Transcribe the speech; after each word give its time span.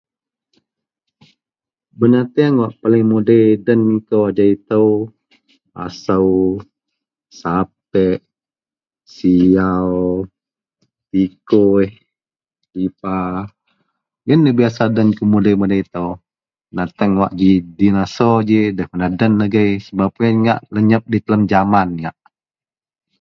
Benateang 1.99 2.55
wak 2.61 2.73
paling 2.81 3.05
mudei 3.11 3.45
den 3.65 3.81
kou 4.07 4.23
ajau 4.29 4.49
itou 4.55 4.91
asou, 5.85 6.29
sapek, 7.39 8.19
siyau, 9.13 9.91
tikuih, 11.09 11.91
dipa. 12.73 13.17
Yen 14.27 14.41
biasa 14.59 14.81
den 14.95 15.09
kou 15.17 15.27
mudei-mudei 15.33 15.81
itou. 15.85 16.11
Benateang 16.69 17.13
ji 17.39 17.51
dinasor 17.77 18.37
ji 18.49 18.59
nda 18.71 18.83
penah 18.89 19.11
den 19.19 19.33
agei 19.45 19.71
sebab 19.85 20.09
wak 20.13 20.21
yen 20.25 20.37
ngak 20.43 20.61
lenyep 20.73 21.03
di 21.11 21.17
telan 21.23 21.43
jaman 21.51 21.89
ngak. 22.01 22.15